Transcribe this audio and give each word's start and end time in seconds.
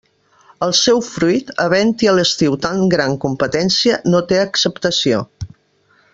El 0.67 0.71
seu 0.77 1.01
fruit, 1.07 1.51
havent-hi 1.65 2.09
a 2.11 2.15
l'estiu 2.21 2.57
tan 2.65 2.81
gran 2.95 3.13
competència, 3.27 4.01
no 4.15 4.23
té 4.33 4.41
acceptació. 4.47 5.21